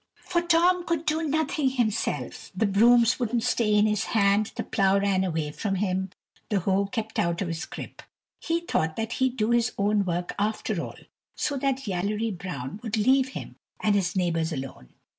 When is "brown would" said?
12.35-12.97